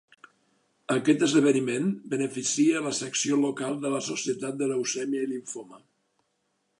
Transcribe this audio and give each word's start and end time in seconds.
Aquest 0.95 1.25
esdeveniment 1.25 1.91
beneficia 2.13 2.81
la 2.87 2.95
secció 3.01 3.39
local 3.43 3.77
de 3.85 3.91
la 3.97 4.03
Societat 4.09 4.57
de 4.63 4.71
Leucèmia 4.73 5.27
i 5.27 5.31
Limfoma. 5.35 5.81